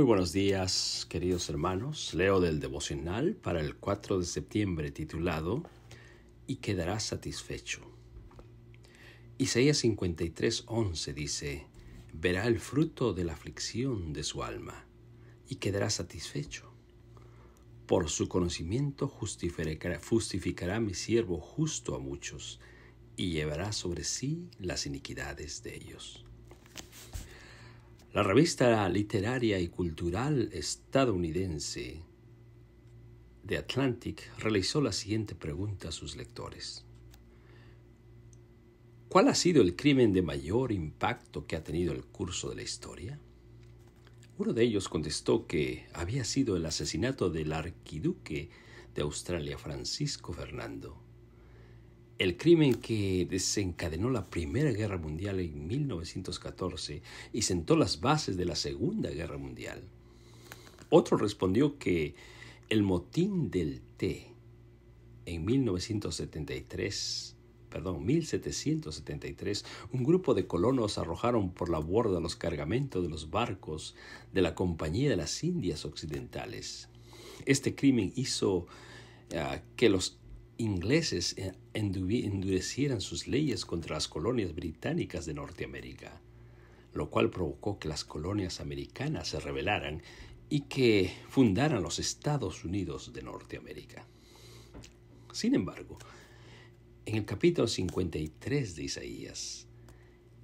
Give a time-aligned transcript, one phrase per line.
[0.00, 2.14] Muy buenos días, queridos hermanos.
[2.14, 5.62] Leo del devocional para el 4 de septiembre titulado
[6.46, 7.82] Y quedarás satisfecho.
[9.36, 11.66] Isaías 53, 11 dice,
[12.14, 14.86] Verá el fruto de la aflicción de su alma
[15.46, 16.72] y quedará satisfecho.
[17.84, 22.58] Por su conocimiento justificará, justificará mi siervo justo a muchos
[23.18, 26.24] y llevará sobre sí las iniquidades de ellos.
[28.12, 32.02] La revista literaria y cultural estadounidense
[33.46, 36.84] The Atlantic realizó la siguiente pregunta a sus lectores.
[39.08, 42.62] ¿Cuál ha sido el crimen de mayor impacto que ha tenido el curso de la
[42.62, 43.20] historia?
[44.38, 48.50] Uno de ellos contestó que había sido el asesinato del arquiduque
[48.92, 51.00] de Australia, Francisco Fernando
[52.20, 57.00] el crimen que desencadenó la Primera Guerra Mundial en 1914
[57.32, 59.82] y sentó las bases de la Segunda Guerra Mundial.
[60.90, 62.14] Otro respondió que
[62.68, 64.34] el motín del té
[65.24, 67.36] en 1973
[67.70, 73.94] perdón, 1773, un grupo de colonos arrojaron por la borda los cargamentos de los barcos
[74.32, 76.88] de la Compañía de las Indias Occidentales.
[77.46, 78.66] Este crimen hizo
[79.34, 80.19] ah, que los
[80.60, 86.20] ingleses eh, endurecieran sus leyes contra las colonias británicas de Norteamérica,
[86.92, 90.02] lo cual provocó que las colonias americanas se rebelaran
[90.50, 94.06] y que fundaran los Estados Unidos de Norteamérica.
[95.32, 95.98] Sin embargo,
[97.06, 99.66] en el capítulo 53 de Isaías,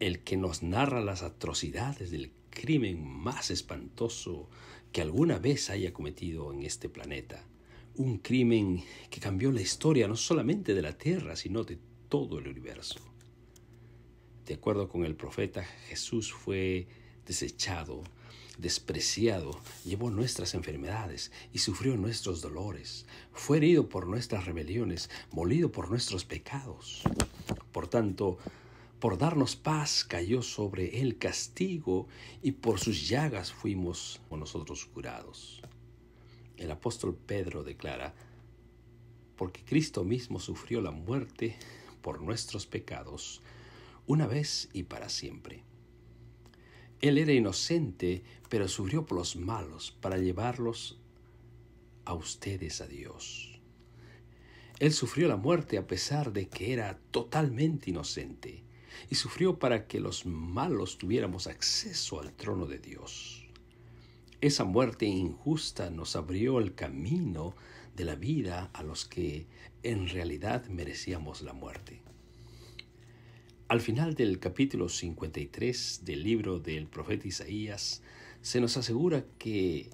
[0.01, 4.49] el que nos narra las atrocidades del crimen más espantoso
[4.93, 7.45] que alguna vez haya cometido en este planeta,
[7.97, 12.49] un crimen que cambió la historia no solamente de la tierra, sino de todo el
[12.49, 13.01] universo.
[14.47, 16.87] De acuerdo con el profeta, Jesús fue
[17.27, 18.05] desechado,
[18.59, 23.07] despreciado, llevó nuestras enfermedades y sufrió nuestros dolores.
[23.33, 27.03] Fue herido por nuestras rebeliones, molido por nuestros pecados.
[27.73, 28.39] Por tanto,
[29.01, 32.09] por darnos paz cayó sobre él castigo
[32.43, 35.61] y por sus llagas fuimos nosotros curados.
[36.57, 38.15] El apóstol Pedro declara,
[39.37, 41.57] porque Cristo mismo sufrió la muerte
[42.01, 43.43] por nuestros pecados,
[44.07, 45.63] una vez y para siempre.
[47.01, 50.99] Él era inocente, pero sufrió por los malos para llevarlos
[52.07, 53.61] a ustedes a Dios.
[54.79, 58.63] Él sufrió la muerte a pesar de que era totalmente inocente,
[59.11, 63.46] y sufrió para que los malos tuviéramos acceso al trono de Dios.
[64.47, 67.57] Esa muerte injusta nos abrió el camino
[67.97, 69.49] de la vida a los que
[69.83, 72.01] en realidad merecíamos la muerte.
[73.67, 78.03] Al final del capítulo 53 del libro del profeta Isaías,
[78.41, 79.91] se nos asegura que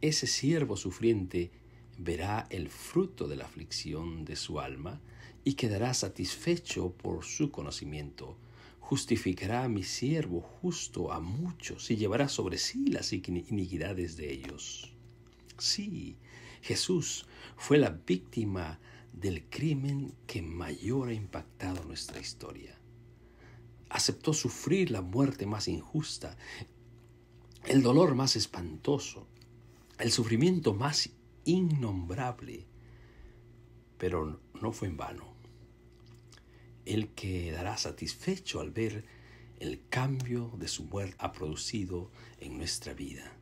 [0.00, 1.52] ese siervo sufriente
[1.96, 5.00] verá el fruto de la aflicción de su alma
[5.44, 8.36] y quedará satisfecho por su conocimiento
[8.82, 14.92] justificará a mi siervo justo a muchos y llevará sobre sí las iniquidades de ellos.
[15.56, 16.18] Sí,
[16.60, 17.26] Jesús
[17.56, 18.80] fue la víctima
[19.12, 22.76] del crimen que mayor ha impactado nuestra historia.
[23.88, 26.36] Aceptó sufrir la muerte más injusta,
[27.64, 29.28] el dolor más espantoso,
[29.98, 31.08] el sufrimiento más
[31.44, 32.66] innombrable,
[33.96, 35.32] pero no fue en vano.
[36.86, 39.04] Él quedará satisfecho al ver
[39.60, 42.10] el cambio de su muerte ha producido
[42.40, 43.32] en nuestra vida.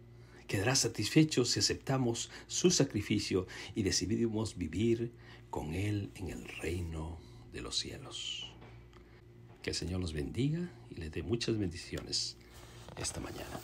[0.47, 5.13] Quedará satisfecho si aceptamos su sacrificio y decidimos vivir
[5.49, 7.19] con Él en el reino
[7.53, 8.53] de los cielos.
[9.63, 12.37] Que el Señor nos bendiga y les dé muchas bendiciones
[12.99, 13.61] esta mañana.